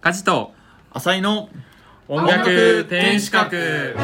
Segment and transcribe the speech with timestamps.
[0.00, 0.54] カジと
[0.92, 1.50] 浅井の
[2.08, 3.94] 音楽天守閣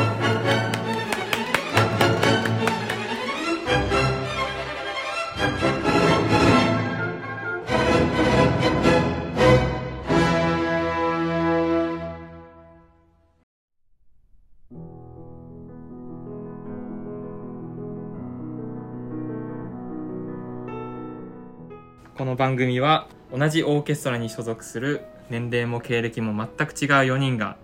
[22.18, 27.56] この番組は同じオーケストラに所属する年齢も経歴も全く違う4人が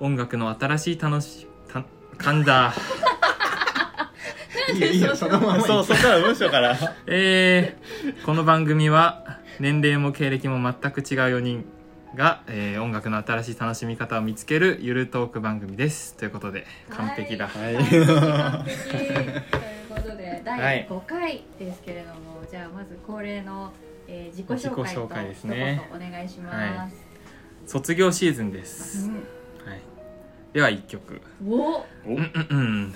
[0.00, 1.84] 音楽の新しい楽した
[2.18, 2.74] 噛んだ
[4.72, 6.76] いいよいいよそのままそうそっから文章から。
[7.06, 11.04] えー、この番組は年齢も経歴も全く違う
[11.36, 11.64] 4人
[12.14, 16.16] が、えー音楽の新しい楽しみ方を見つけるゆるトーク番組です。
[16.16, 17.74] ということで完璧だ、はい。
[17.74, 17.90] 完璧。
[17.90, 18.14] という
[19.88, 20.86] ことではい。
[20.86, 23.72] 第5回ですけれども、じゃあまず恒例の、
[24.08, 25.88] えー自己紹介自己紹と介ですね。
[25.94, 27.05] お願いします。
[27.66, 29.10] 卒業シーズンです、
[29.64, 29.80] はい、
[30.52, 31.20] では1曲。
[31.42, 31.54] うんお。
[31.56, 31.84] お。
[32.06, 32.94] うんうんうん。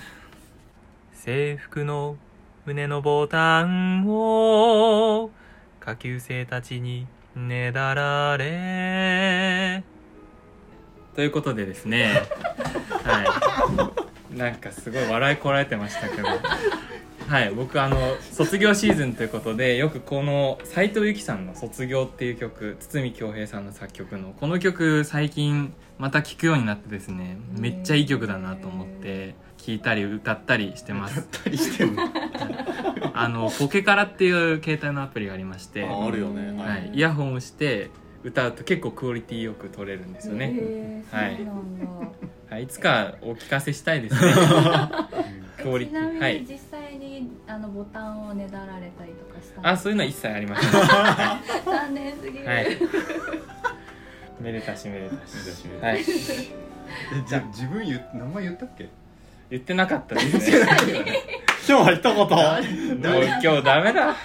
[1.13, 2.15] 制服の
[2.65, 5.29] 胸のボタンを
[5.81, 7.05] 下級生たちに
[7.35, 9.83] ねだられ。
[11.15, 12.23] ということでですね。
[13.03, 14.37] はい。
[14.37, 16.27] なんかすごい笑いこられてましたけど
[17.31, 31.25] はい僕あの卒業シーズンということでよくこの斉藤由貴さんの「卒業」っていう曲堤恭平さんの作曲のこの曲最近また聴くようになってですねめっちゃいい曲だなと思って聴いたり歌ったりしてます。
[31.31, 32.03] たりしてんの？
[33.13, 36.51] あのポケカラっていう携帯のアプリがありまして、ああるよね。
[36.59, 37.91] ははいい、イヤホンをして
[38.23, 41.39] 歌うと結構クオリティよく撮れるんですよね、はい。
[42.49, 44.33] はい、いつかお聞かせしたいですね。
[45.61, 46.70] クオリテちなみィはいに実際
[47.21, 50.69] にあのボタンをねだられたりとかしたあそういうのは一切ありません。
[50.69, 52.43] は残念すぎる。
[52.43, 52.77] い、はい、
[54.41, 55.35] めでたしめでたし。
[55.37, 55.99] めでたしはい。
[55.99, 56.03] え
[57.27, 58.89] じゃ自分言う名前言ったっけ？
[59.49, 60.65] 言ってなかったですね。
[61.67, 62.15] 今日は一言。
[62.15, 64.15] もう 今日ダメだ。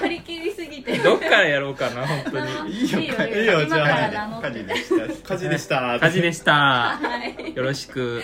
[0.00, 0.96] 張り切りすぎて。
[0.98, 2.70] どっからやろうかな本当に。
[2.70, 4.48] いいよいいよじゃあ今から名乗って。
[4.48, 5.28] 家事でした。
[5.28, 5.98] 火事でした。
[6.00, 6.52] 火事でした。
[6.52, 6.98] は
[7.46, 7.54] い。
[7.54, 8.22] よろしく。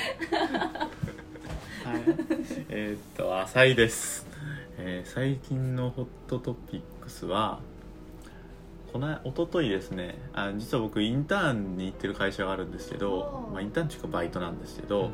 [1.84, 2.03] はい、
[2.71, 3.13] えー
[3.44, 4.27] 浅井です、
[4.78, 7.60] えー最近のホットトピックスは
[8.91, 10.15] この一昨日ですね。
[10.32, 13.53] あ実は僕インターンに行ってる会社があるんですけどお、ー。
[13.53, 15.12] まあ、インターンっていうかバイトなんですけど、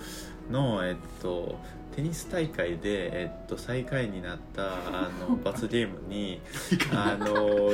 [0.48, 1.58] のえっと
[1.96, 6.40] テニス大会で、えっと、最下位になったあの 罰ゲームに
[6.92, 7.26] あの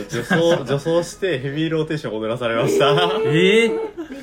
[0.09, 2.95] 女装 女装してヘビーローテーションを踊らされました。
[3.27, 3.77] ええ見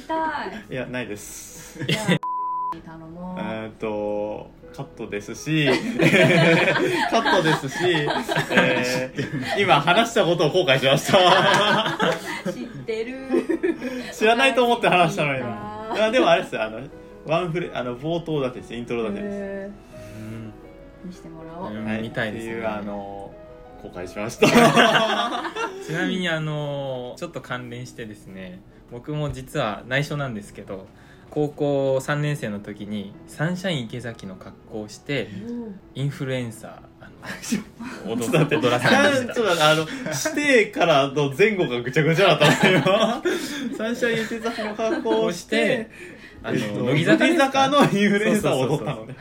[0.08, 0.66] たい。
[0.72, 1.80] いやないです。
[1.80, 1.86] あ
[2.84, 3.40] 頼もう。
[3.40, 5.68] えーっとカットですし
[7.12, 7.76] カットですし、
[8.52, 11.98] えー今話したことを後悔しました。
[12.52, 13.18] 知ってる。
[14.12, 16.64] 知らないと思って話したのにいあやでもあれですよ。
[16.64, 16.80] あの
[17.26, 18.74] ワンフレあの冒頭だけです。
[18.74, 21.08] イントロだけです、へー。
[21.08, 21.74] 見してもらおう。
[21.74, 21.86] うん。
[21.86, 22.02] はい。
[22.02, 22.52] 見たいですね。
[22.54, 23.32] っていうあの
[23.84, 24.48] 後悔しました。
[25.86, 28.62] ちなみにあのちょっと関連してですね
[28.92, 30.88] 僕も実は内緒なんですけど
[31.34, 35.30] 高校3年生の時にサンシャイン池崎の格好をして
[35.96, 36.72] インフルエンサー
[37.02, 37.10] あ
[38.06, 39.88] の 踊ら踊らされましちょったあの
[40.36, 42.82] 指定からの前後がぐちゃぐちゃだったんですよ。
[43.76, 45.90] サンシャイン池崎の格好をして
[46.44, 49.06] あのえっと乃木坂のインフルエンサーを踊ったの。
[49.08, 49.16] ね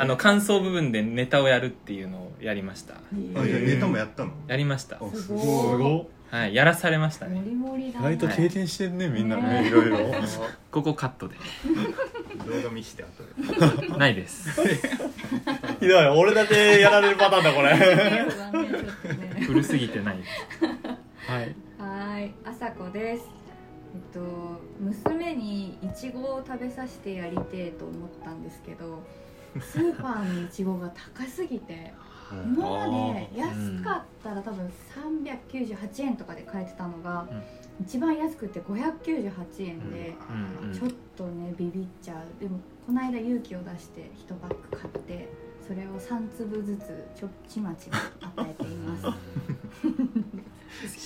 [0.00, 2.94] あの感想部分でネタをやるっていうのをやりました。
[3.12, 4.32] ネタもやったの？
[4.48, 4.96] やりました。
[4.96, 9.98] あすごいはいやらされましたモねリモリだ意外と経験してんねみんなねねいろいろ。
[10.72, 11.36] ここカットで。
[12.44, 13.22] 動画見して後
[13.80, 13.88] で。
[13.96, 14.50] ないです。
[15.78, 17.78] ひどい俺だけやられるパターンだこれ。
[17.78, 20.30] ねちょっとね古すぎてないです。
[21.30, 21.54] はい。
[21.78, 23.30] はーい、あさこです。
[23.94, 29.04] えっと娘にいちごを食べさせてやりてえと思ったんですけど、
[29.60, 31.94] スーパーのいちごが高すぎて、
[32.46, 34.70] 今まで安かったら多分
[35.24, 37.42] 398円とかで買えてたのが、うん
[37.80, 40.14] 一番安くて598円で、
[40.62, 42.40] うんうんちょっとねビビっちゃう。
[42.40, 45.28] でもこの間勇気を出して1パック買って。
[45.66, 49.06] それを3粒ずつちょっちまち与えています。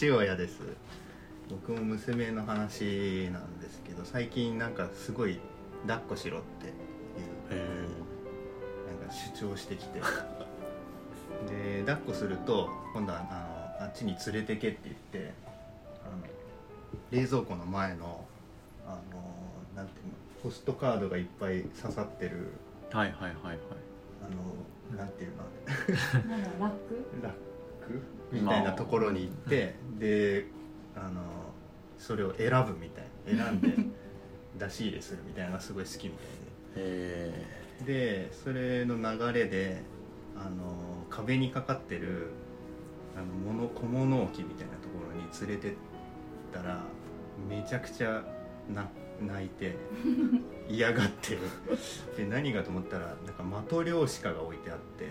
[0.05, 0.61] 塩谷です
[1.49, 5.39] 僕も娘の話なんですけど最近なんかすごい
[5.87, 6.75] 抱っこしろっていう
[8.89, 10.01] なんか主張してきて
[11.47, 15.33] で抱っこすると今度はあのあっちに連れてけって言って
[16.05, 16.23] あの
[17.11, 18.25] 冷蔵庫の前の
[18.87, 18.97] あの
[19.77, 20.13] なんていうの
[20.43, 22.53] ポストカードがいっぱい刺さってる
[22.91, 23.59] はいはいはいはい。
[24.23, 25.37] あのなんていうの
[26.29, 27.05] なんラック？
[27.23, 27.33] ラッ
[27.87, 28.03] ク？
[28.33, 30.47] みたいなところに行ってで
[30.97, 31.23] あの
[31.99, 33.09] それを選ぶみたいな。
[33.29, 33.75] 選んで
[34.59, 36.27] 出し入れするみたいなのがすごい好きみたい
[36.77, 37.47] へ
[37.85, 39.83] ででそれの流れで
[40.45, 42.31] あの壁にかかってる
[43.17, 45.75] あの物小物置みたいなところに連れてっ
[46.53, 46.85] たら
[47.49, 48.23] めちゃくちゃ
[48.73, 48.89] な
[49.21, 49.77] 泣いて
[50.69, 51.39] 嫌がって
[52.17, 55.09] で何がと思ったらなんかマトリョーシカが置いてあって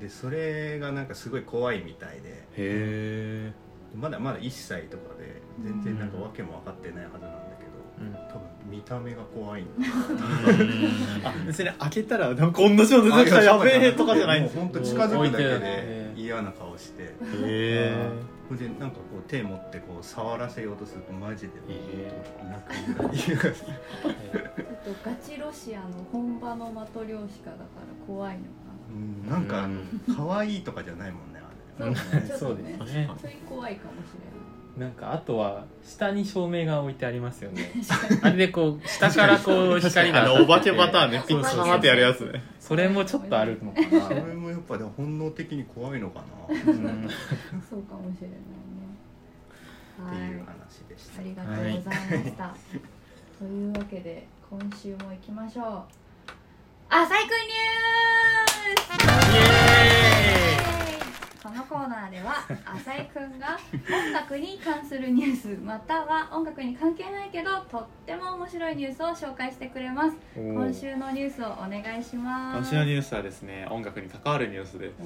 [0.00, 2.46] でそれがなんかすごい怖いみたいで。
[2.56, 3.52] え
[3.94, 7.47] まだまだ1歳とかで全然なんか訳も分かってないはずなんだけど、
[8.00, 8.12] うん。
[8.28, 8.40] 多分
[8.70, 9.64] 見た目が怖いん。
[9.66, 9.70] だ
[11.24, 14.56] あ別に開けたらなんか同じの出てきたやべえとかじゃないんです。
[14.56, 15.44] もう本当近づくだけ置いてで
[16.16, 17.02] る嫌な顔して。
[17.02, 17.08] へ
[17.42, 18.10] え。
[18.48, 22.10] それでなんかこう手持ってこう触らせようとするとマジでえ
[22.48, 23.48] 泣くぐらいちょっと
[25.04, 28.48] ガチロシアの本場のマトリョーシカだから怖いのか
[28.90, 29.68] うんなんか
[30.16, 31.40] 可愛いとかじゃないもんね
[31.78, 31.90] あれ。
[31.90, 33.10] なそうちょっそうとねですね。
[33.20, 34.47] それ怖いかもしれな
[34.86, 37.72] んかあとは下に照明が置いてありますよね。
[38.22, 41.24] あれでこう下からこう光があのお化けパターンね。
[41.26, 42.42] ピッそうそうカーってやるやつね。
[42.60, 46.54] それもちょっとあるのかそれなもやっぱでも本能的に怖いのかな。
[46.54, 46.84] っうん。
[46.84, 46.94] ない
[47.68, 48.58] そうかもしれないね。
[49.98, 51.20] ていうはい話でした。
[51.20, 52.54] ありがとうございました、
[53.38, 55.98] というわけで今週も行きましょう。
[56.90, 59.17] 浅井くんニュース
[61.48, 62.44] このコーナーでは
[62.76, 63.58] 浅井くんが
[63.90, 70.16] 音楽に関するニュースまたは音楽に関係ないけどとっても面白いニュースを紹介してくれます。
[70.36, 72.58] 今週のニュースをお願いします。
[72.58, 74.98] 今週のニュースはですね音楽に関わるニュースです。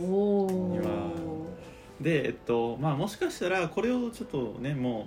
[2.02, 5.06] でえっとまあもしかしたらこれをちょっとねも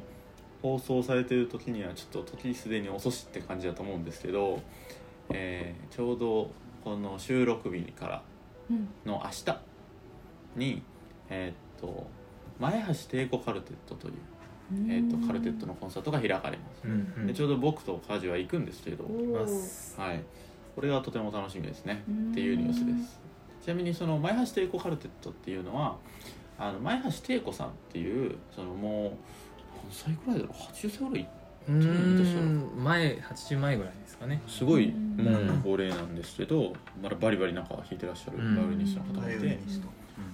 [0.62, 4.62] う放送されてる時にはちょっと時すでに遅しって感じだと思うんですけど、
[5.32, 6.50] えーちょうど
[6.86, 8.22] この収録日から
[8.70, 9.60] うんの明日
[10.56, 10.82] に
[11.30, 12.08] えーっと
[12.60, 14.14] 前橋帝国カルテットという、
[14.88, 17.28] えーっとカルテットのコンサートが開かれます、うんうん。
[17.28, 19.04] でちょうど僕とカジは行くんですけど、
[19.98, 20.24] はい、
[20.76, 22.04] これがとても楽しみですね。
[22.08, 22.32] うん。
[22.32, 23.20] っていうニュースです。
[23.64, 25.98] ちなみにその前橋帝子カルテットっていうのは
[26.58, 29.12] あの前橋帝子さんっていうそのもう
[29.76, 31.30] 何歳くらいだろう？80歳ぐらい
[31.68, 32.84] うーん。
[32.84, 34.42] 前80前ぐらいですかね。
[34.48, 38.56] すごいうんもう高齢なんですけどまだバリバリなんか弾いてらっしゃるうん。
[38.56, 39.60] バイオリニストの方がいて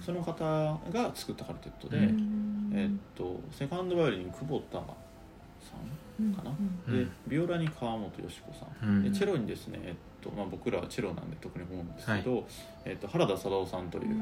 [0.04, 2.70] その方が作ったカルテットで、うん。
[2.74, 6.50] えーっとセカンドバイオリン久保田さんかな、
[6.88, 7.04] うん。
[7.06, 9.02] でビオラに川本よし子さん。
[9.02, 12.46] でチェロにですね、えっとまあ、僕らはチェロなんで特に思うんですけど、
[12.84, 14.16] えっと、原田貞夫さんという、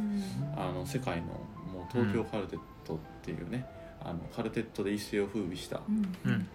[0.56, 3.66] あの世界のもう東京カルテットっていうね、
[4.04, 5.80] あのカルテットで一世を風靡した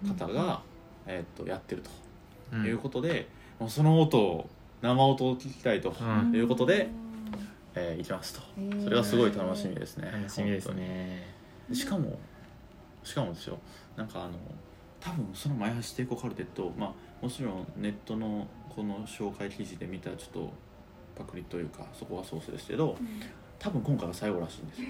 [0.07, 0.61] 方が、
[1.05, 1.89] えっと、やってると
[2.53, 2.65] うん。
[2.65, 3.27] いうことで、
[3.59, 4.49] もうその音を
[4.81, 5.93] 生音を聞きたいと、
[6.33, 6.89] いうことで、
[7.75, 8.41] えー行きますと。
[8.83, 10.09] それはすごい楽しみですね。
[10.11, 11.33] 楽しみですね。
[11.73, 12.19] しかも
[13.03, 13.57] しかもですよ。
[13.95, 14.33] なんかあの
[14.99, 16.93] 多分その前橋帝国カルテットまあ
[17.23, 20.53] もちろんネットのこの紹介記事で見たちょっと
[21.15, 22.97] パクリというかそこはソースですけど
[23.57, 24.87] 多分今回が最後らしいんですよ。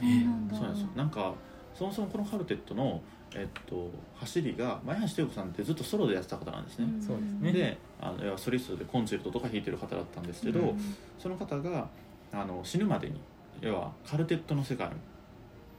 [0.00, 0.54] そうなんだ。
[0.54, 0.88] そうなんですよ。
[0.96, 1.34] なんか
[1.74, 3.02] そもそもこのカルテットの
[3.34, 7.52] えっと走りが前橋帝子さんってずっとソロでやってた方なんですね、そうですね。
[7.52, 10.94] であの要はソリストでコンチェルトとか弾いてる方だったんですけど、うん。
[11.18, 11.88] その方が
[12.32, 13.20] あの死ぬまでに
[13.60, 14.90] 要はカルテットの世界を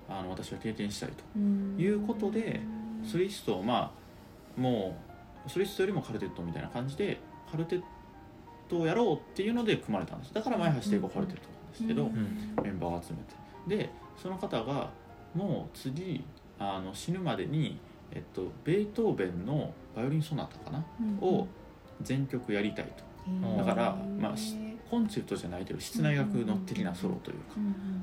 [0.10, 1.40] あの私は経験したいと
[1.82, 2.62] いうことで
[3.04, 3.92] ソリストをま
[4.58, 4.98] あも
[5.46, 7.20] うソリストよりもカルテットみたいな感じで
[7.50, 7.82] カルテッ
[8.70, 10.34] トをやろうっていうので組まれたんです。
[10.34, 12.14] だから前橋帝国カルテットなんですけど、ん。
[12.64, 13.14] メンバーを集
[13.68, 13.84] めて。
[13.84, 13.90] で
[14.22, 14.90] その方が
[15.36, 16.24] もう次
[16.58, 17.78] あの死ぬまでに、
[18.12, 20.86] えっと、ベートーベンのバイオリンソナタかな
[21.22, 21.48] を
[22.02, 22.86] 全曲やりたい
[23.26, 23.32] と。
[23.32, 24.56] んだからまあし
[24.90, 27.56] コンチェルトじゃないけど室内楽の的なソロというか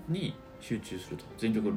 [0.09, 1.73] に集中すると全曲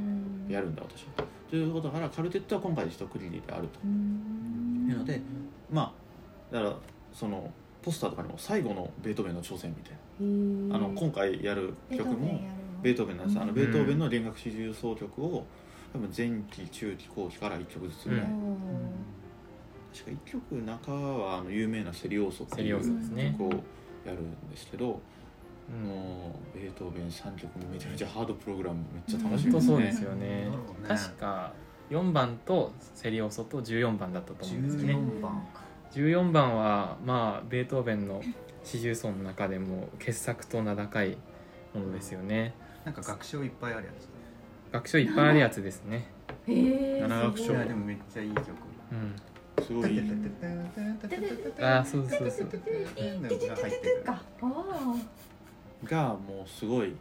[0.50, 1.26] やるんだ私は。
[1.50, 3.80] ということだからカルテットは今回で一区切りであると。
[3.86, 5.22] いうので
[5.72, 5.94] ま
[6.52, 6.76] あだから
[7.14, 9.98] そのポスターとかにも最後のベートーベンの挑戦みたいな。
[10.76, 12.40] あの今回やる曲も
[12.86, 15.44] ベートーベンなんですあのベートーベンの弦楽四重奏曲を
[15.92, 18.58] 多分前期中期後期から1曲ずつぐらい、うん。
[19.92, 23.36] 確か1曲中はあの有名なセリオーソっていうセリオーソですね。
[23.40, 23.50] 曲を
[24.06, 25.00] やるんですけど、も
[26.54, 29.68] うベートーベン3曲もめちゃめちゃハードプログラムめっちゃ楽しみですね。
[29.68, 30.48] そうですよね。
[30.88, 31.54] 確か
[31.90, 34.94] 4番とセリオソと14番だったと思うんですね。
[34.94, 35.48] 14番
[35.92, 38.22] 14番はまあベートーベンの
[38.64, 41.18] 四重奏の中でも傑作と名高い
[41.74, 42.54] ものですよね
[42.86, 44.08] なんか楽章いっぱいあるやつ
[44.72, 46.06] 楽章いっぱいあるやつですね。
[46.48, 47.54] へえ七楽章。
[47.54, 48.46] いやでもめっちゃいい曲。
[48.92, 49.16] うん。
[49.66, 50.00] すごい。
[51.60, 54.04] あーそうそうそうが入ってる
[55.86, 56.94] がもうすごい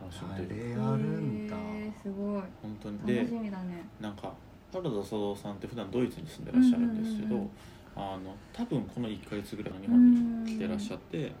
[0.00, 1.56] 楽しあみというかれあるんだ
[2.02, 4.32] すごい本当に楽でしみだねなんか
[4.72, 7.46] 原田佐藤さんって普段ドイツに住んでらっしゃるんですけど、
[7.94, 11.32] あの多分この1ヶ月ぐらいの日本に来てらっしゃって、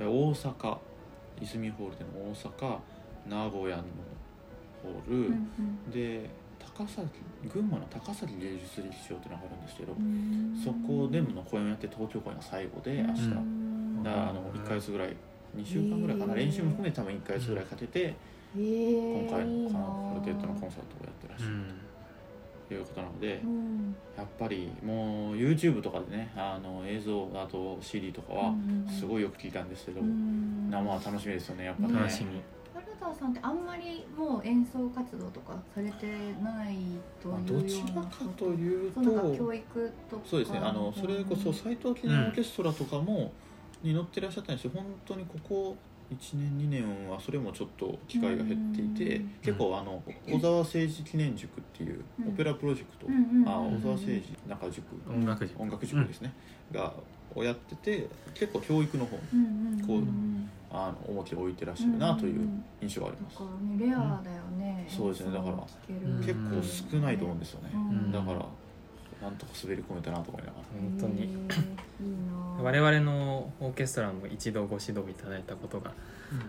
[0.00, 0.78] 大阪
[1.40, 2.78] 泉ホールでの大阪
[3.30, 3.84] 名古屋の
[4.82, 5.48] ホール、うん
[5.86, 5.90] うん。
[5.90, 7.08] で高崎
[7.52, 10.60] 群馬の高崎芸術劇場っていうのがあるんですけど、うん。
[10.62, 14.02] そこでの公演をやって東京公演が最後で明日、うん。
[14.02, 15.16] だからあの1ヶ月ぐらい
[15.56, 16.40] 2週間ぐらいかな、へー。
[16.40, 19.28] 練習も含めて多分1ヶ月ぐらいかけて、へー。
[19.28, 21.64] 今回のカルテッドのコンサートをやってらっしゃるうん
[22.68, 23.96] ということなので、うん。
[24.16, 28.54] やっぱりもう YouTube とかでねあの映像あと CD とかは
[28.88, 30.70] すごいよく聞いたんですけど、うん。
[30.70, 31.94] 生は楽しみですよねやっぱね、
[33.10, 36.06] 楽しみ原田さんってあんまりもう演奏活動とかされて
[36.42, 36.76] ない
[37.22, 39.00] とまあいうようなどちらかというと
[39.36, 40.22] 教育とか？
[40.24, 40.58] そうですね。
[40.58, 43.32] あのそれこそ斎藤記念オーケストラとかも、
[43.82, 45.76] に乗ってらっしゃったんですよ本当にここ
[46.12, 53.06] 1年2年はそれもちょっと機会が減っていて、うん結構あの小沢誠治記念塾っていううんオペラプロジェクト、
[53.50, 54.84] あ小沢誠治中塾。
[55.08, 55.62] 音楽塾。
[55.62, 56.34] 音楽塾ですね、
[56.72, 56.92] が
[57.34, 59.16] をやってて結構教育の方
[59.86, 60.02] こう
[60.72, 62.48] あの重きを置いてらっしゃるなという
[62.80, 65.32] 印象があります、だからねレアだよね、そうですね。
[65.32, 65.56] だから
[66.20, 68.12] 結構少ないと思うんですよね、うん。
[68.12, 68.46] だから
[69.20, 70.64] なんとか滑り込めたなと思いながら。
[70.72, 71.22] 本当に。
[71.22, 72.62] へーいいな。
[72.62, 75.92] 我々のオーケストラも一度ご指導いただいたことが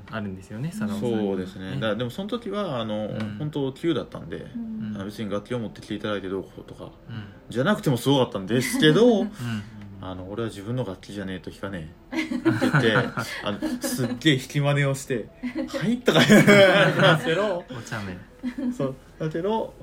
[0.10, 1.00] あるんですよね佐野さん。
[1.00, 1.74] そうですね。
[1.74, 3.38] だからでもその時はあの、うん。
[3.40, 4.94] 本当急だったんで、うん。
[4.96, 7.26] あの別に楽器を持ってきていただいてどうこうとかうん。
[7.50, 9.32] じゃなくてもすごかったんですけどうん
[10.04, 12.26] あの俺は自分の楽器じゃねえと弾かねえ。
[12.26, 12.96] って言って
[13.46, 15.30] あのすっげえ弾き真似をして
[15.80, 16.20] 「はい」とか。
[16.20, 18.18] 言うんですけどお茶目。
[18.74, 18.96] そう。
[19.20, 19.74] だけど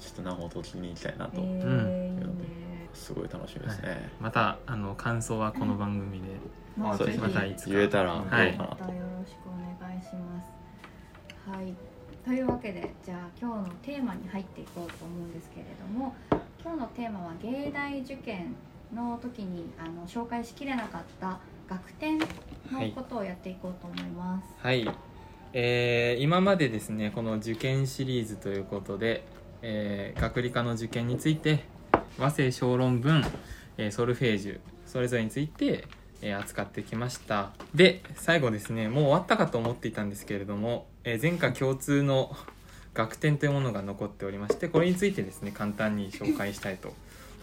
[0.00, 2.58] ちょっと生音を聞きに行きたいなと、えー
[2.98, 6.26] すごい楽しみですね、またあの感想はこの番組で。
[6.76, 7.22] まあそうですね。
[7.22, 7.70] ぜひまたいつか。
[7.70, 10.50] 言えたらどうかなはいと、またよろしくお願いします。
[11.48, 11.74] はい。
[12.24, 16.14] というわけで、じゃあ今日のテーマに入っていこうと思うんですけれども、
[16.62, 18.56] 今日のテーマは芸大受験
[18.94, 22.26] の時にあの紹介しきれなかった学点の
[22.94, 24.54] ことをやっていこうと思います。
[24.58, 24.88] はい、
[25.52, 29.24] えー今までですねこの受験シリーズということで、
[29.62, 31.64] えー学理科の受験について
[32.18, 33.24] 和声小論文、
[33.76, 35.84] えーソルフェージュそれぞれについて、
[36.22, 42.34] えー扱ってきましたで最後ですねもう終わったかと思っていたんですけれども、えー前科共通の
[42.94, 46.94] 学点というものが残っておりましてこれについてですね簡単に紹介したいと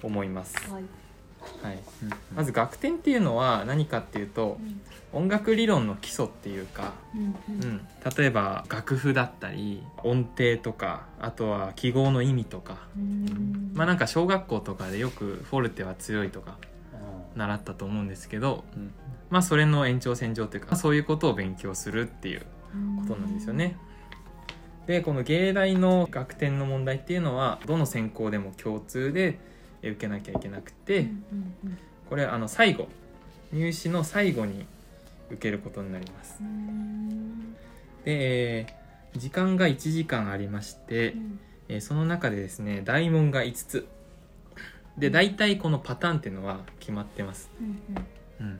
[0.03, 0.83] 思います、はい。
[1.61, 1.79] はい、
[2.35, 4.57] まず学点っていうのは何かっていうと
[5.13, 7.69] 音楽理論の基礎っていうかうんううん。
[7.75, 7.87] ん、
[8.17, 12.77] 例えば楽譜だったり音程とかあとは記号の意味とか。
[12.97, 13.71] うん。
[13.73, 16.57] まあなんか小学校とかでよくフォルテは強いとか
[17.35, 18.93] 習ったと思うんですけどうん。
[19.29, 22.45] まあそれの延長線上というかそういうことを勉強するっていう
[23.07, 23.77] ことなんですよね。
[24.87, 29.39] でこの芸大の学点の問題っていうのはどの専攻でも共通でえ
[29.91, 31.07] 受けなきゃいけなくて、
[32.09, 32.87] これあの最後
[33.53, 34.65] 入試の最後に
[35.29, 36.37] 受けることになります。
[36.41, 37.53] うん。
[38.03, 38.85] で、えー
[39.17, 41.39] 時間が1時間ありまして、うん。
[41.69, 43.87] えーその中でですね大問が5つ。
[44.97, 48.59] で大体このパターンっていうのは決まってます、うんうん。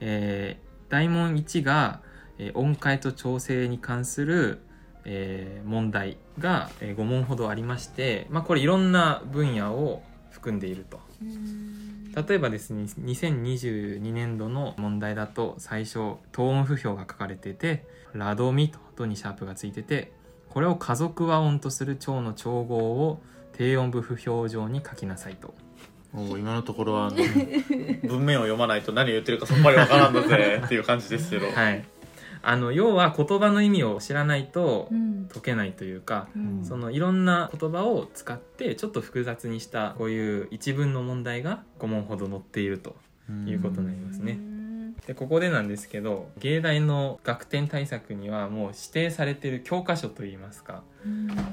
[0.00, 2.00] えー大問1が、
[2.38, 4.60] えー音階と調整に関する、
[5.08, 11.00] えー問題が、え5問ほどありまして、まあ、これいろんな分野を含んでいると。
[11.22, 12.12] うん。
[12.12, 17.84] 例えばですね2022年度の問題だと最初等音符表が書かれてて
[18.14, 20.12] ラドミとドにシャープがついてて
[20.48, 23.20] これを家族和音とする蝶の調合を
[23.52, 25.54] 低音部符表上に書きなさいと。
[26.12, 27.16] もう今のところはあの
[28.08, 31.84] 文面を読まないと何言ってるかさっぱりわからんのぜっていう感じですけど、はい
[32.48, 35.16] あの要は言葉の意味を知らないとうん。
[35.26, 36.64] 解けないというか、うん。
[36.64, 42.94] そのいろんな言葉を使ってちょっと複雑にしたこういう一文の問題が5問ほど載っていると
[43.46, 44.32] いうことになりますね。
[44.32, 44.94] うん。
[45.08, 50.84] でここでなんですけど芸大の学点対策にはもう指定されている教科書といいますか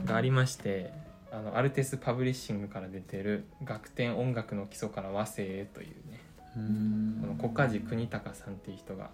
[0.06, 0.94] がありまして
[1.32, 6.22] あのアルテスパブリッシングから出てる「学点音楽の基礎から和声へ」というね
[6.56, 7.18] うん。
[7.22, 9.10] この小梶国隆さんっていう人が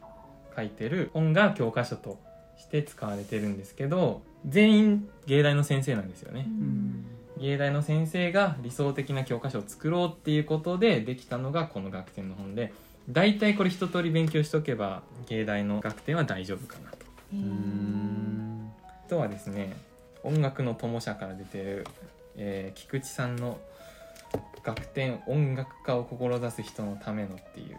[0.60, 2.20] 書いてる本が教科書と
[2.58, 6.48] して使われてるんですけど全員芸大の先生なんですよね。
[7.40, 12.74] 芸大の先生が理想的な教科書を作ろうっていうことでできたのがこの学点の本で
[13.10, 16.98] 大体これ一通り勉強しとけば芸大の学点は大丈夫かなと。
[19.06, 19.78] あとはですね
[20.24, 21.88] 音楽の友社から出てる、
[22.36, 23.58] えー菊池さんの
[24.64, 27.78] 「学点音楽家を志す人のための」っていう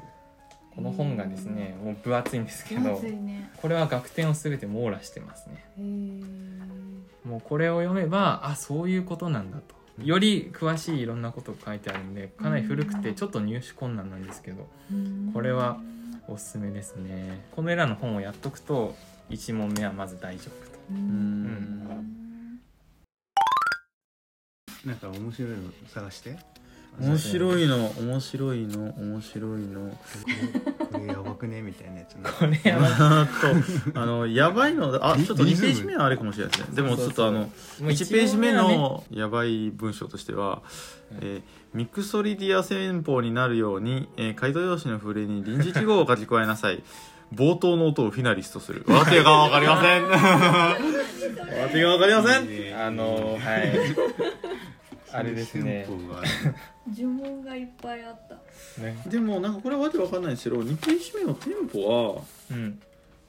[0.74, 3.50] この本がですねもう分厚いんですけどね。
[3.60, 5.64] これは学点を全て網羅してますね。
[7.24, 9.74] もうこれを読めばあそういうことなんだと。
[10.02, 14.66] より詳しいいろんなことが書いてあるんでかなり古くてちょっと入手困難なんですけど
[15.34, 15.78] これは
[16.26, 17.44] おすすめですね。
[17.54, 18.94] このエラの本をやっとくと
[19.28, 20.78] 1問目はまず大丈夫と。
[24.86, 25.56] なんか面白いの
[25.88, 26.38] 探して
[26.98, 29.96] 面白いいの面白いの面白いの。
[30.92, 32.22] これやばくねみたいなやつね。
[32.22, 36.76] これは あとあのやばいのあちょっと2ページ目はあれかもしれないですね。
[36.76, 37.46] でもちょっとあのも
[37.80, 40.62] う1ページ目のやばい文章としては、
[41.20, 46.82] えーミクソリディア戦法になるように、えー、回答用紙の触れに臨時記号を書き加えなさい。
[47.32, 48.84] 冒頭の音をフィナリストする。
[48.88, 50.02] わてがわかりません。
[50.10, 52.76] わてがわかりません。
[52.76, 53.72] あのはい。
[55.12, 55.86] あれですね
[56.96, 58.82] 呪文がいっぱいあった。
[58.82, 58.96] ね。
[59.06, 62.80] でもなんかこれはわけわかんないんですけど2ページ目のテンポはうん。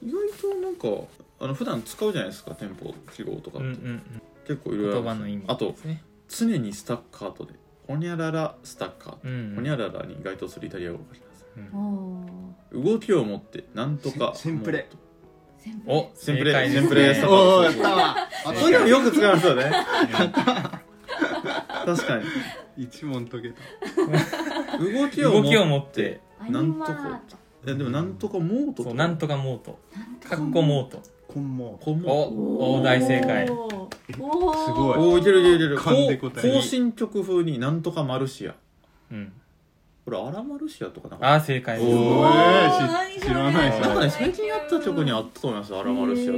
[0.02, 1.08] 意外となんか
[1.40, 4.02] あの普段使うじゃないですかテンポ記号とかって、うんうん
[4.44, 6.02] 結構いろいろ言葉の意味あとですね。
[6.28, 7.52] 常にスタッカートで
[7.86, 11.46] ほにゃららスタッカート、うんほにゃららに該当するイタリア語を書きます。
[11.56, 14.88] あー動きを持ってなんとかセンプレ。
[15.60, 16.52] 先輩おセンプレ。
[16.52, 18.16] 正解ですセンプレスタッカーおトおやったわ
[18.46, 19.72] あそういうのよく使いますよね。
[21.84, 22.24] 確かに
[22.76, 24.78] 一問解けた。
[24.78, 27.36] 動きを持動きを持ってアニマート
[27.66, 29.78] えでもなんとかモートそうなんとかモート。
[30.28, 30.36] か。
[30.36, 31.02] っこモート。
[31.32, 33.46] 本望こもおお大正解。
[33.46, 34.98] すごい。
[34.98, 35.76] おおいけるいけるいける。
[35.78, 36.42] 勘で答え。
[36.46, 38.54] る行進曲風になんとかマルシア。
[39.10, 39.32] うん。
[40.04, 41.28] これアラマルシアとかなんか。
[41.28, 41.96] ああ正解です。
[41.96, 42.24] おお
[43.20, 46.32] 知らないなんかね最近やった曲にあったと思いますアラマルシア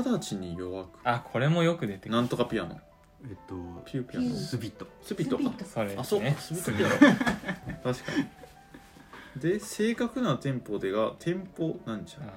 [0.00, 2.14] 直ちに弱くあこれもよく出てくる。
[2.14, 2.78] なんとかピアノ
[3.24, 4.86] えっとピューピアノスビット。
[5.02, 5.38] スピット。
[5.38, 6.94] かそあそうスピットピアノ
[7.82, 8.12] 確か
[9.34, 9.40] に。
[9.40, 12.32] で正確なテンポでがテンポなんちゃうあ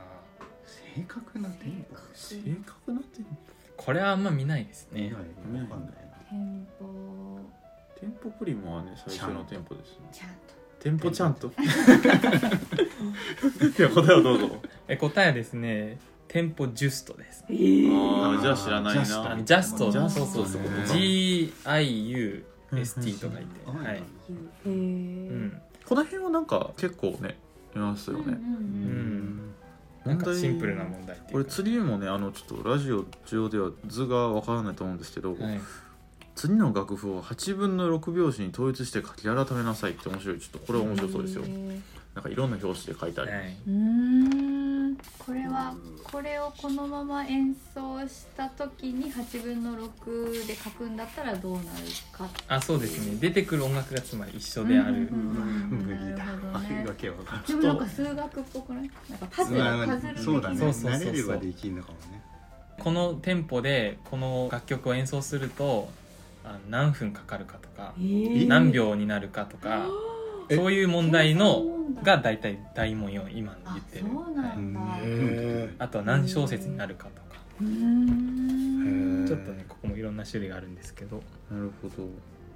[0.96, 2.36] 正確なテンポ正
[2.66, 3.36] 確なテンポー
[3.78, 5.10] これはあんま見ないですね。
[5.10, 5.62] 見ない。
[5.64, 5.94] わかんないな。
[6.30, 6.86] テンポ
[8.00, 10.10] テンポプリモはね最初のテンポですね。
[10.12, 10.36] ちゃんと。
[10.80, 11.48] テンポちゃんと。
[13.80, 14.62] いや答えをどうぞ。
[14.88, 16.00] え答えですね
[16.32, 17.44] テンポジュストです。
[17.50, 17.94] えー。
[17.94, 19.04] あーじゃあ知らないな。
[19.04, 19.92] ジャスト。
[19.92, 20.26] ジャスト。
[20.26, 20.62] そうそうそう。
[20.96, 22.40] GIUST
[23.20, 23.60] とか言って。
[23.68, 23.96] うんはい。
[23.98, 24.04] へう
[24.66, 25.62] えん。
[25.86, 27.38] この辺はなんか結構ね
[27.76, 28.34] いますよね、うん。
[28.34, 29.54] うん。
[30.06, 31.52] なんかシンプルな問題これうか。
[31.52, 35.60] 次もねあのちょっとラジオ上では図がわからないと思うんですけど、はい。
[36.36, 40.40] 次の楽譜を8分の6拍子に統一して書き改めなさいって面白い。
[40.40, 41.44] ちょっとこれ面白そうですよ。
[42.16, 45.74] なんかいろんな表紙で書いてあります、はい、うーんこれは
[46.04, 51.66] これをこのまま演奏した時に8分の6で書くんだったらどうなる
[52.12, 53.18] かあそうですね。
[53.20, 56.26] 出てくる音楽がつまり一緒である、無理だ。
[56.26, 56.68] なるほどね。
[56.76, 57.38] あれだけわかん。
[57.40, 58.92] ないでもなんか数学っぽくない？
[59.10, 60.58] なんかパズルまあパズルそうだね。
[60.58, 61.02] そうそうそうそう。
[61.02, 62.22] 慣れればできるのかもね。
[62.80, 65.90] このテンポでこの楽曲を演奏すると
[66.44, 68.48] あ何分かかるかとかえー。
[68.48, 70.11] 何秒になるかとかえ
[70.50, 71.64] そういう問題の
[72.04, 74.06] が大体大問4今言あってる。
[75.78, 77.40] あとは何小節になるかとか。
[77.60, 81.22] ちょっとねここもいろんな種類があるんですけど。
[81.52, 82.08] なるほど。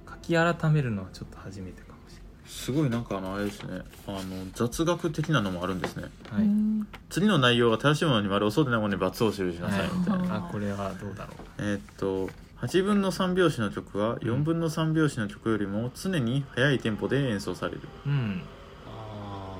[0.08, 2.20] 書き改めるのはちょっと初めてかもし
[2.50, 3.80] すごいなんかあのあれですね。
[4.06, 4.20] あの
[4.54, 6.04] 雑学的なのもあるんですね。
[6.32, 6.88] れない、うん。
[7.08, 11.36] 次の内容が正しいものに丸をそうでないものに×を記しなさいみたいな、はい、あこれはどうだろう。
[11.58, 12.30] えーっと
[12.66, 17.80] 8分の3拍子の曲は4分の3拍子の曲よりも常に速いテンポで演奏される。
[18.06, 18.42] うん。
[18.86, 19.56] あ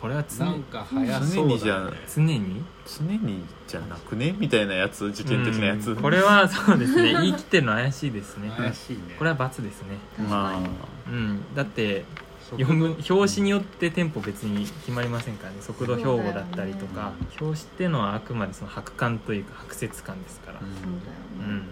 [0.00, 2.64] これは常なんか早常そうにじゃだね常に？
[2.86, 4.34] 常にじゃなくね？
[4.38, 5.96] みたいなやつ受験的なやつ、うん。
[5.96, 7.12] これはそうですね。
[7.20, 8.52] 言い切ってるの怪しいですね。
[8.56, 9.14] 怪しいね。
[9.18, 9.98] これは×ですね。
[10.28, 11.10] まあ。
[11.10, 11.54] うん。
[11.54, 12.04] だって
[12.50, 15.58] 速読む表紙によってテンポ別に決まりませんからね。
[15.60, 20.60] 速度標語だったりとか、表紙っていうのはあくまでその白感というか白節感ですから。
[20.60, 21.00] うんそうう
[21.38, 21.54] だよね。
[21.58, 21.62] ん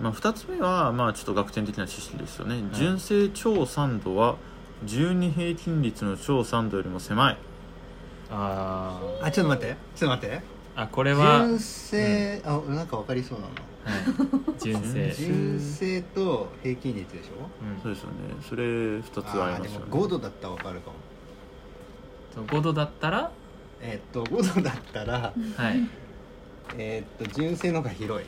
[0.00, 4.36] まあ、2つ目はまあちょっと学点的な知識ですよね、純正超3度は
[4.84, 7.36] 12平均率の超3度よりも狭い。
[8.30, 9.24] あー。
[9.24, 9.76] あちょっと待って。
[9.94, 10.42] ちょっと待って。
[10.76, 13.52] あこれは、はい、純正あなんかわかりそうなの。
[14.60, 15.10] 純正。
[15.12, 17.48] 純正と平均率でしょ？
[17.82, 18.14] そうですよね。
[18.46, 20.96] それ2つありあーですよね5度だったらわかるかも。
[22.36, 23.30] うん、5度だったら？
[23.80, 25.88] えーっと5度だったらはい。
[26.76, 28.26] えーっと純正の方が広い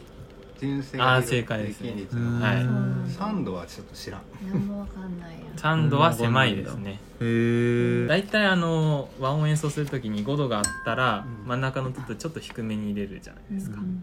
[0.58, 2.62] 純正あーが広い正解ですはい。
[2.62, 4.20] うん3度はちょっと知らん。
[4.50, 7.00] 何もわかんないや3度は狭いですね。
[7.20, 11.48] へえ大体あの和音演奏するときに5度があったらうん。
[11.48, 14.02] 真ん中の音とちょっと低めに入れるじゃないですか、うんうん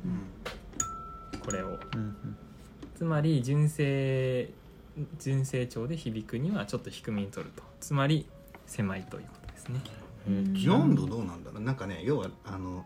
[1.44, 1.68] これを。
[1.68, 2.16] うん
[2.98, 4.50] つまり純正
[5.20, 7.62] 純正調で響くにはちょっと低めに取ると。
[7.82, 8.26] つまり
[8.66, 9.82] 狭いということですね。
[10.28, 11.62] うん4度どうなんだろう？
[11.62, 12.86] なんかね要はあの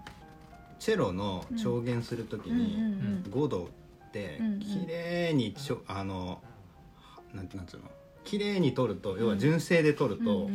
[0.79, 3.69] チェロの調弦するときうんうんに5度
[4.07, 6.41] って綺麗にちょあの
[7.33, 7.77] なんてなんつう。
[7.77, 7.83] の
[8.23, 10.49] 綺麗に取ると要は純正で取ると、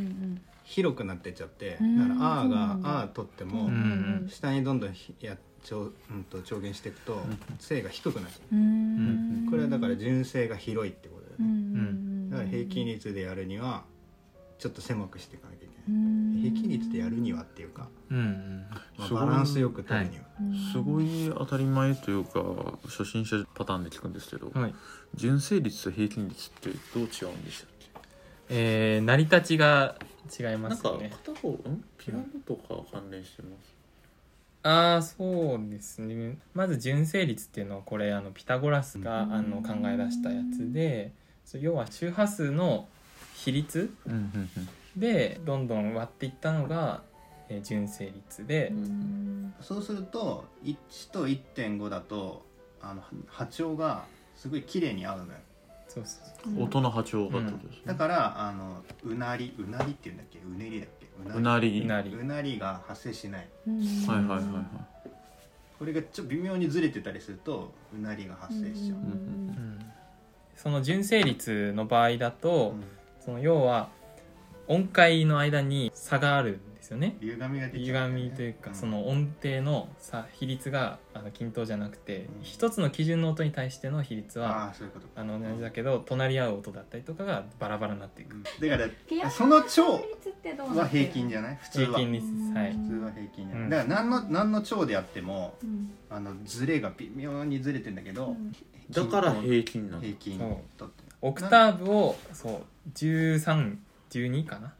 [0.62, 1.98] 広くなってっちゃって、うん。
[1.98, 3.02] だから「あ」が「そうなんだ。
[3.02, 7.20] あ」取っても、ん下にどんどんひや調,、うん、と調減していくと
[7.58, 13.84] 正が低くなっちゃうんうんうこれはだから純正が広いってことだよね、だから平均率でやるには
[14.58, 15.53] ちょっと狭くしていかな
[15.86, 18.66] 平均率でやるにはっていうか、うんうん。
[18.98, 20.24] まあ、バランスよく取るには、
[20.72, 22.42] すごい当たり前というか
[22.84, 24.74] 初心者パターンで聞くんですけど、はい。
[25.14, 27.86] 純正率と平均率ってどう違うんでしたっけ？
[28.48, 29.96] えー、成り立ちが
[30.38, 31.84] 違いまなんかすよね片方ん？
[31.98, 33.74] ピアノとか関連してます？
[34.66, 36.38] ああそうですね。
[36.54, 41.12] まず純正率っていうのはこれあのピタゴラスがあの考え出したやつで
[41.60, 42.88] 要は周波数の
[43.34, 47.02] 比率うんうんうんでどんどん割っていったのが、
[47.48, 48.72] えー純正率で、
[49.60, 50.76] そうすると1
[51.12, 52.42] と1.5だと
[52.80, 54.04] あの波長が
[54.36, 55.30] すごい綺麗に合うのよ。
[55.88, 56.64] そうそうそう。
[56.64, 60.38] 音の波長がってことですね、だからあのうなりうなりっていうんだっけ？
[60.38, 61.06] うねりだっけ？
[61.38, 61.80] うなり。
[61.82, 62.10] うなり。
[62.10, 62.58] うなり。
[62.58, 63.48] が発生しない。
[63.66, 65.10] はいはいはいはい。
[65.78, 69.78] これがちょっと微妙にずれてたりするとうなりが発生しちゃう、うん
[70.56, 72.76] その純正率の場合だと、
[73.20, 73.88] その要は
[74.68, 77.16] 音階の間に差があるんですよね。
[77.20, 78.74] 歪みが出ちゃ歪うねみというか、ん。
[78.74, 82.42] その音程の差比率があの均等じゃなくて、うん。
[82.42, 92.68] 一つの基準の音に対しての比率はああそういうことあの同じだけど隣り合う音だったりとかがバラバラになっていく、だかピアノらその超率ってどうなは平均じゃない普通は平均率ですは。
[92.68, 93.70] い普通は平均じゃない、うん。
[93.70, 95.90] だから何の何の超であってもうん。
[96.10, 98.52] あのズレが微妙にずれてんだけど、うん。
[98.90, 100.56] だから平均なの平均そう。
[100.76, 101.04] とって。
[101.22, 102.62] オクターブをそう
[104.20, 104.74] 1312かな？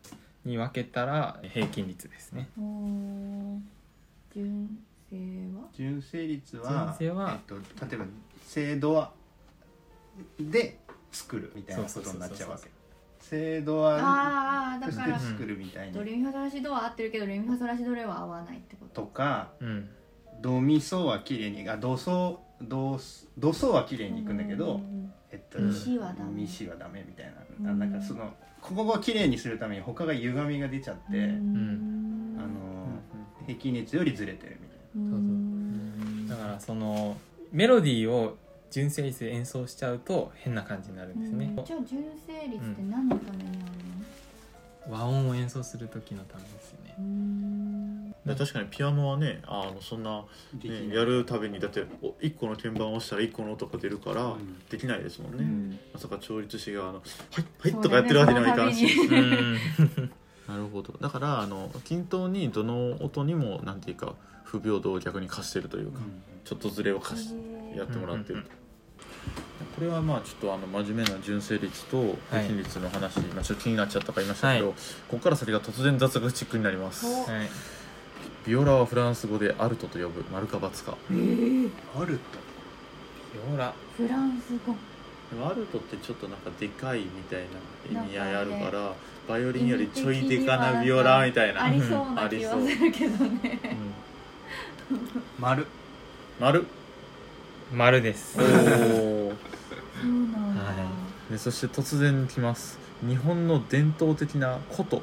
[0.45, 2.49] に分けたら平均率ですね。
[4.35, 4.79] 純
[5.11, 5.17] 正
[5.57, 5.69] は？
[5.73, 8.05] 純正率は純正はえっと、例えば
[8.45, 9.13] 精度は
[10.39, 10.79] で
[11.13, 12.71] 作るみたいなことになっちゃうわけ。
[13.21, 15.95] 精度はああだからて作るみたいに。
[15.95, 19.03] ドレミファソラシドは合ってるけどレミファソラシドレは合わないってこと？
[19.03, 19.89] とかうん。
[20.43, 22.99] ドミソは綺麗にあドソド
[23.39, 25.13] ドソは綺麗にいくんだけど、うん。
[25.31, 26.43] えっと、ミシはダメ。
[26.69, 27.27] はダメみたい
[27.61, 32.37] な、うなんかそのここを綺麗にするために他が歪みが出ちゃって、うん。
[32.39, 36.29] あの平均率よりずれてるみたいうん。
[36.29, 37.17] だからその
[37.53, 38.37] メロディーを
[38.71, 50.25] 純正率で演奏しちゃうと変な感じになるんですね、じゃあ純正率って何のためにある和音を演奏する時のためですよね確かにピアノはねあのそんな、
[50.63, 54.59] ね、やるたびにだってお1個の鍵盤を押したら1個の音が出るから、ん。
[54.71, 55.79] できないですもんね、うん。
[55.93, 56.95] まさか調律師があの
[57.33, 58.87] 「はいはい」とかやってるわけにはいかんし、
[60.49, 60.95] なるほど。
[61.01, 66.01] だからあの均等にどの音にもなんていうか不平等を逆に貸してるというか、
[66.45, 67.35] ちょっとずれを貸し
[67.77, 68.43] やってもらってる。
[68.43, 68.65] と、うん
[69.75, 74.75] これはまあちょっとあの真面目な純正率と平均率の話、まあちょっと気になっちゃったから言いましたけど、はい。
[74.75, 77.07] ここから先が突然雑学チックになります。
[77.07, 77.49] おはい
[78.47, 81.15] ビオラはフランス語でアルトと呼ぶ丸か×かえ。
[81.15, 82.19] ーある
[83.33, 83.73] ビオラ。
[83.97, 84.75] フランス語。
[85.31, 87.41] でもアルトってちょっとなんかでかいみたい
[87.95, 88.93] な意味合いあるから
[89.27, 91.65] バイオリンよりちょいでかなビオラみたいな。
[91.65, 93.59] ありそうな気はするけどね
[95.39, 95.67] 丸。
[96.39, 96.67] 丸？
[97.73, 98.39] 丸です。
[98.39, 99.33] おお
[100.03, 100.63] そうなんだ。
[100.63, 100.75] は
[101.31, 102.79] でそして突然きます。
[103.09, 105.01] 日本の伝統的な琴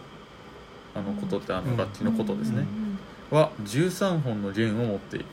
[0.94, 1.72] あの琴ってあうん。
[1.72, 2.66] の楽器の琴ですね、
[3.32, 5.26] は13本の弦を持っている。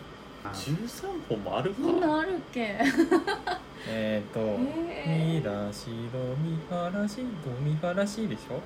[0.55, 1.83] 13本もあるか。
[1.83, 2.79] そんなんあるっけ？
[3.91, 8.61] えっ、と、えミラシドミファラシドミファラシでしょ？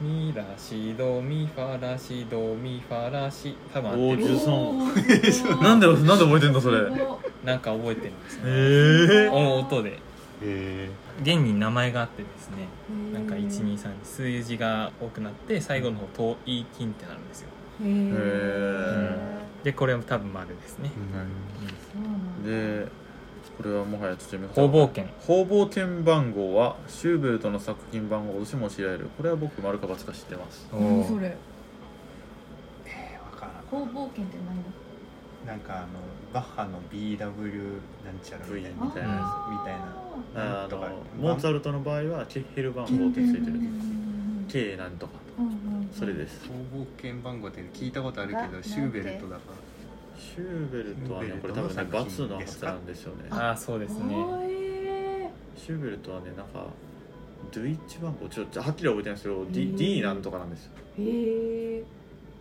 [0.00, 6.78] ミラシドミファラシドミファラシ多分合ってるおー13 なんでなんで覚えてんのそれ？
[7.44, 9.24] なんか覚えてるんですへね。
[9.26, 9.98] え音音で
[10.42, 10.88] へ
[11.22, 12.28] 弦に名前があってで。
[12.38, 12.68] すね
[13.12, 13.48] なんかへー。
[13.48, 17.48] 123数字が多くなって最後の方「とい金」ってなるんですよ
[17.82, 19.64] へー。
[19.64, 21.00] でこれは多分丸ですね、そ
[21.98, 22.44] うなん。
[22.44, 22.88] だで
[23.56, 29.08] これはもはやちょっと方々券方々券番号はシューベルトの作品番号として用いられる。
[29.16, 30.66] これは僕丸か×か知ってます。
[30.72, 31.36] 何それ？
[32.84, 33.86] えーわからん。
[33.86, 34.62] 方々券って何
[35.46, 35.52] だ？
[35.52, 35.86] なんかあの
[36.32, 37.18] バッハの BW
[38.04, 39.52] なんちゃらみたいなみたいなやあー。
[39.52, 40.64] みたいな。
[40.64, 43.42] あとかのモーツァルトの場合はケッヘル番号ってついてる。
[43.44, 44.13] うんうん
[44.48, 45.12] K なんとか。
[45.38, 45.90] うんうんうん。
[45.92, 49.42] それです逃亡券番号って聞いたことあるけなどシューベルトだか
[50.18, 53.28] シューベルトはねこれ多分ねルトのはずなんですよね。
[53.30, 54.14] ああそうですね。
[55.56, 56.66] シューベルトはねなんか
[57.52, 60.72] ドゥイッチ番号ちょっとはっきり覚えてないんですけど、D, D なんとかなんですよ。
[60.98, 61.84] へえ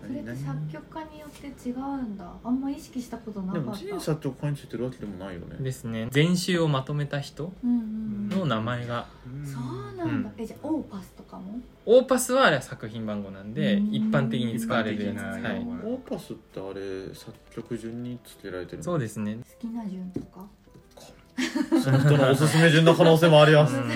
[0.05, 2.31] それって作曲家によって違うんだ。
[2.43, 3.83] あんま意識したことなでかった。
[3.83, 5.57] も全作曲家についてるわけでもないよね。
[5.59, 6.07] ですね。
[6.11, 9.07] 全集をまとめた人の名前が。
[9.25, 11.59] うんそうなんだ、えじゃあオーパスとかも？
[11.85, 15.15] オーパスはあれは作品番号なんでうん一般的に使われるやつ。
[15.15, 15.59] 一般的なはい。
[15.59, 19.37] オーパスってあれ作曲順につけられてるそうですね。
[19.61, 20.45] 好きな順とか？
[21.83, 23.89] その人のおすすめ順の可能性もあります、うん。
[23.89, 23.95] で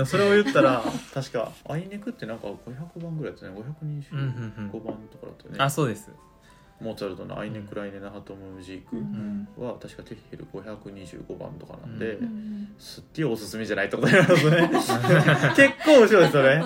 [0.00, 3.50] もそれを言ったら確かアイネクってなんか500番ぐらいですね。
[3.50, 4.70] うんうんうん。
[4.70, 6.10] 525番とかだったよね、あそうです。
[6.80, 15.00] モーツァルトの「アイネクライネナハトムムジークうん」は確かテッヘル525番とかなんで、ううんすっげえおすすめじゃないってことになりますね。
[15.56, 16.64] 結構面白いですよね。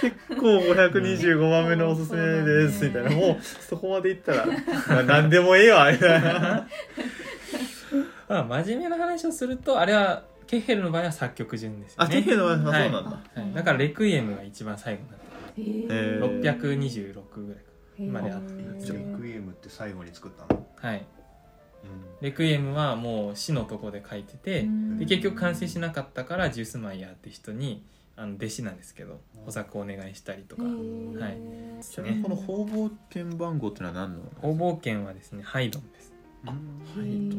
[0.00, 3.10] 結構525番目のおすすめですみたいな。
[3.10, 6.68] もうそこまでいったらまあ何でもええわみたいな。
[8.28, 12.06] まあ真面目な話をするとあれはケッヘルの場合は作曲順ですよね。
[12.06, 13.10] あテッヘルの場合はそうなんだ、
[13.42, 15.24] はい、だからレクイエムが一番最後になって
[15.60, 20.66] へえー626ぐらいーまであっへじゃあーレクイエムって最後に作ったの？
[20.76, 21.06] はい。
[22.22, 24.98] レクイエムはもう死のとこで書いててうん。
[24.98, 27.84] で結局完成しなかったからジュースマイヤーって人に
[28.16, 30.62] あの弟子なんですけど補作をお願いしたりとか。
[30.62, 30.72] はい。
[31.82, 36.00] ちなみにこの方々券番号ってのは何の方々券はですねハイドンです。
[36.00, 36.03] はい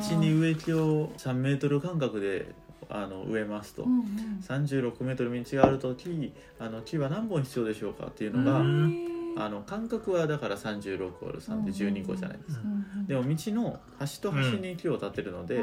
[0.00, 2.46] 道に植木を3メートル間隔で
[2.88, 4.06] あの植えますと、うんうん。
[4.46, 15.60] 36メートル道があるときあの木は何本必要でしょうかっていうのが、うんあの間隔はだから36割る3で12個じゃないですか、うんでも道の端と端に木を立てるので、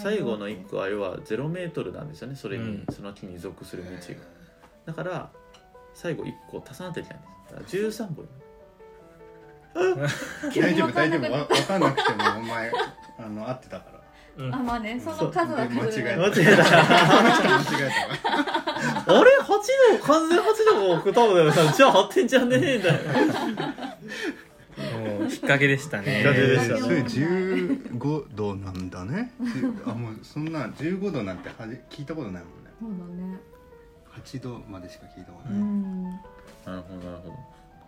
[0.00, 4.20] 最後の1個は要は0メートルなんですよねそれに、うんその木に属する道が。
[4.86, 5.30] だから
[5.92, 7.22] 最後1個足さなきゃいけないん
[7.62, 7.82] です。
[7.82, 8.28] だから13本
[10.62, 11.32] 大丈夫大丈夫。
[11.32, 12.72] わ分かんなくてもお前
[13.18, 14.00] あの合ってたから。
[14.44, 14.54] うん。
[14.54, 16.18] あまあねその数はで間違え間違えた。
[16.18, 18.30] 間違えた。
[18.80, 23.96] わあれ？8度完全8度も多分だよじゃあ8点じゃねえみたいな
[24.80, 26.22] もう引っ掛けでしたね。
[26.24, 26.80] 引っ掛けでしたね。
[26.80, 29.32] それ15度なんだね。
[29.40, 32.70] じあもうそんな15度なんてはじ聞いたことないもんね。
[32.80, 33.38] そうだね。
[34.24, 36.04] 8度までしか聞いたことうない、ん。
[36.04, 36.20] なる
[36.64, 37.34] ほどなるほど。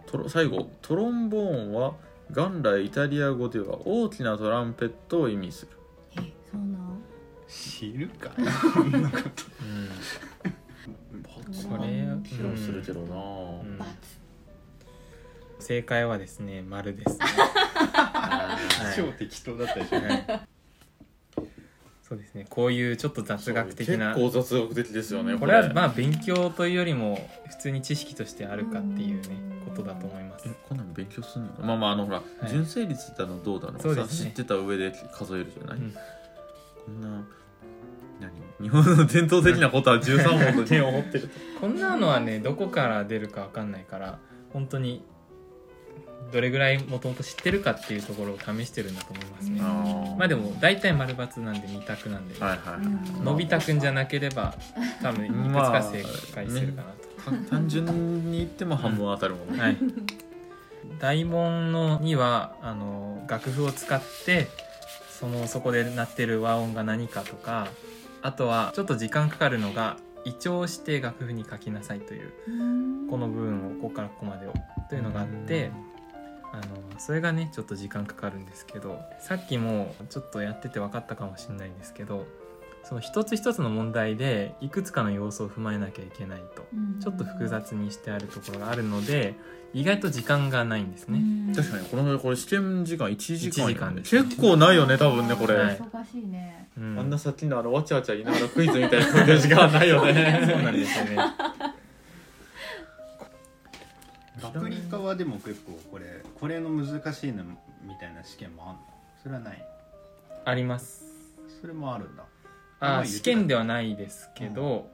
[0.06, 0.70] トロ最後。
[0.82, 1.94] トロンボーンは
[2.30, 5.72] 元来イタリア語では大きなトランペットを意味する。
[6.18, 7.02] えそうなん
[7.48, 8.30] 知るか。
[8.74, 8.90] そん。
[9.02, 9.44] なこと
[11.52, 13.78] それ気がするけどな、うん。
[13.78, 13.86] バ
[15.58, 17.24] 正解はですね丸ですね。
[17.94, 18.96] あはい。
[18.96, 20.40] 超適当だったでしょ、はい。
[22.02, 22.46] そうですね。
[22.50, 24.14] こういうちょっとー雑学的な。
[24.14, 30.48] 結構雑学的ですよねこれはまあ勉強というよりも普通に知識としてあるかっていうねことだと思います。
[30.48, 31.50] えこんなの勉強すんの？
[31.60, 32.22] まあまああのほら、い。
[32.48, 34.30] 純正率ってあのどうだろうそうですね。
[34.30, 35.92] さ知ってた上で数えるじゃない、うん。
[35.92, 35.98] こ
[36.90, 37.26] んな何
[38.62, 44.18] 日本の伝統的なことは13本と剣を持ってるこんなのはねどこから出るかわかんないから
[44.52, 45.02] 本当に
[46.32, 49.60] どれぐらいもともと知ってるかっていうところを試してるんだと思いますね。
[49.60, 54.54] まあでも大体丸×なんで2択なんで、はいはい、うんのび太くんじゃなければ
[55.02, 56.02] 多分いくつか正
[56.34, 56.88] 解するかな
[57.32, 59.76] と、か単純に言っても半分当たるもんね、はい。
[60.98, 64.48] 大門のにはあの楽譜を使って
[65.18, 67.68] そのそこで鳴ってる和音が何かとか
[68.22, 72.32] あとはちょっと時間かかるのが胃調して楽譜に書きなさいという
[73.10, 74.52] この部分をここからここまでを
[74.88, 75.70] というのがあって
[76.52, 76.62] あの
[76.98, 82.26] それがねちょっと時間かかるんですけどさっきもちょっとやってて分かったかもしれないんですけど
[82.84, 86.66] その一つ一つの問題でいくつかの要素を踏まえなきゃいけないと。
[87.00, 89.34] ちょっと複雑にしてあるところがあるので
[89.72, 91.20] 意外と時間がないんですね。
[91.54, 95.78] 確かにこのこれ試験時間1時間1時間です結構ないよね多分ねこれ、はい。
[95.78, 96.68] 忙しいね。
[96.76, 96.98] うん。
[96.98, 100.42] あんなさっきのあのわちゃわちゃ言いながらクイズみたいな感じの時間はないよね。
[100.46, 101.16] そうなんですよね。
[104.42, 108.84] 学理科はでも結構これこれの難しいのみたいな試験もあるの？
[109.22, 109.64] それはない
[110.44, 111.04] あります。
[111.60, 112.24] それもあるんだ
[112.82, 114.90] あー試験ではないですけど、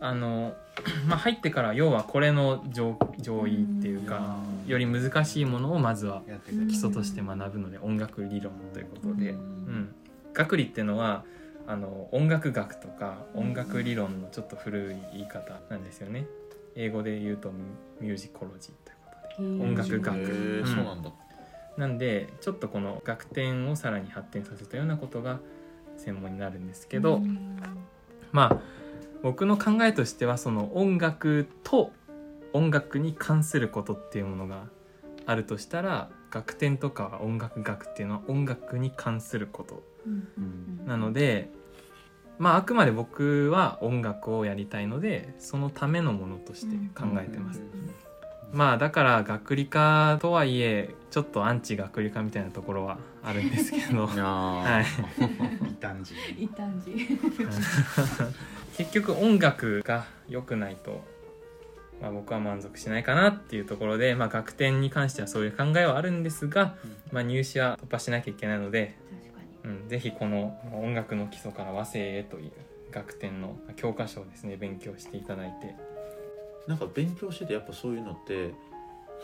[0.00, 0.54] あの
[1.08, 4.70] まあ入ってから要はこれの上上位っていうかうん。
[4.70, 6.22] より難しいものをまずは
[6.68, 9.40] 基礎として学ぶので音楽理論ということで、ううん。
[9.40, 9.94] ん、
[10.32, 11.24] 学理っていうのは
[11.66, 16.26] あの音楽学とか音楽理論のちょっと古い言い方なんですよね。
[16.76, 17.50] 英語で言うと
[18.00, 19.70] ミュージコロジーということで。
[19.70, 20.16] 音楽学。
[20.18, 20.66] うん。
[20.66, 21.10] そうなんだ。
[21.76, 25.40] なんでちょっとこの楽点をさらに発展させたようなことが
[26.02, 27.22] 専門になるんですけど、
[28.32, 28.60] まあ
[29.22, 31.92] 僕の考えとしてはその音楽と
[32.52, 34.64] 音楽に関することっていうものが
[35.26, 39.82] あるとしたら楽点とか音楽学っていうのは音楽に関すること
[40.86, 41.50] なので
[42.38, 47.62] まああくまで僕は音楽をやりたいのでそのためのものとして考えてます。
[48.52, 54.06] まあだから学理科とはいえちょっとアンチ学理科みたいなところはあるんですけど。
[54.06, 54.84] はい。
[55.70, 56.14] 異端児。
[56.38, 56.92] 異端児。
[58.76, 61.04] 結局音楽が良くないと、
[62.00, 66.74] まあ、僕は満足しないかなっていうところで、まあ、学点に関してはそういう考えはあるんですが、
[67.12, 68.96] まあ、入試は突破しなきゃいけないので、
[69.64, 72.52] うん、ぜひこの音楽の基礎から和声へという
[72.90, 75.74] 学点の教科書をですね勉強していただいて。
[76.66, 78.54] なんか勉強しててやっぱそういうのって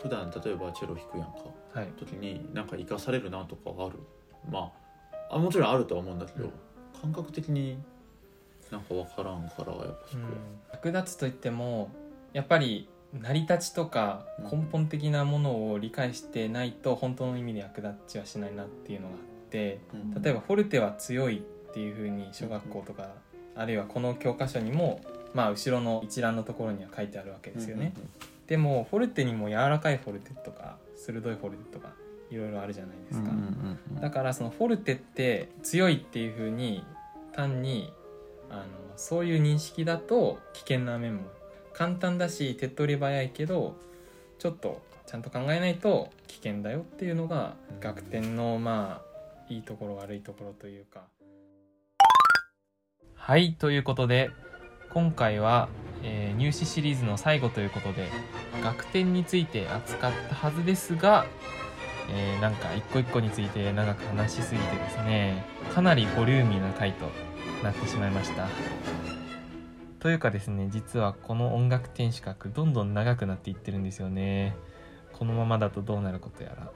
[0.01, 1.37] 普段例えばチェロ弾くやんか。
[1.37, 1.58] はい
[1.97, 3.99] 時になんか生かされるなとかある？
[4.49, 4.71] ま
[5.29, 6.51] ああもちろんあるとは思うんだけど、うん。
[7.01, 7.77] 感覚的に
[8.71, 10.23] なんか分からんからやっぱそこ
[10.71, 11.89] 役立つといっても
[12.33, 20.21] やっぱり成り立ちとか根本的なものを理解してないと本当の意味で役立ちはしないなっていうのがあってうん。
[20.21, 23.09] 例えばフォルテは強いっていうふうに小学校とか
[23.55, 25.01] あるいはこの教科書にも
[25.33, 27.93] まあ後ろの一覧のところには書いてあるわけですよね。
[28.47, 31.93] でもフォルテにも柔らかいフォルテとか鋭いフォルテとか
[32.29, 33.31] いろいろあるじゃないですか。
[34.01, 36.83] だからそのフォルテって強いっていう風に
[37.31, 37.91] 単に
[38.49, 38.63] あの
[38.97, 41.23] そういう認識だと危険な面も
[41.73, 43.75] 簡単だし手っ取り早いけど
[44.37, 51.03] ちょっとちゃんと考えないと危険だよっていうのがうん楽天のまあいいところ悪いところというか。
[53.15, 54.31] はいということで
[54.89, 55.88] 今回は、えー
[56.39, 58.07] 入試シリーズの最後ということで
[58.63, 61.25] 楽天について扱ったはずですが
[62.11, 67.05] えーなんか一個一個について長く話しすぎてですねかなりボリューミーな回と
[67.63, 68.47] なってしまいました。
[69.99, 74.55] というかですね実はこの音楽天守閣どんどん長くなっていってるんですよね。
[75.13, 76.71] このままだとどうなることやら。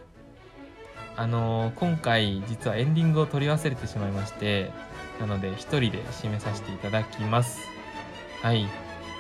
[1.16, 4.72] あのー今回実はエンディングを取り忘れてしまいまして
[5.20, 7.62] なので一人で締めさせていただきます。
[8.42, 8.68] はい。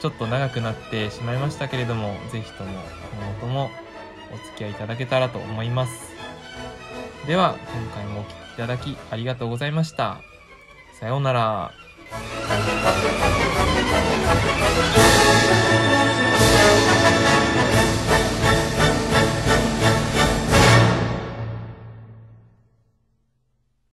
[0.03, 3.71] ちょっと長くなってしまいましたけれども、ぜひとも今後とも
[4.33, 6.11] お付き合いいただけたらと思います。
[7.25, 10.19] では、今回もお聴きいただきありがとうございました。
[10.99, 11.71] さようなら。